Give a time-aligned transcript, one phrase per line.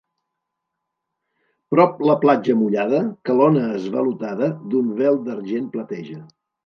[1.75, 6.19] Prop la platja mullada que l'ona esvalotada, d'un vel d'argent plateja.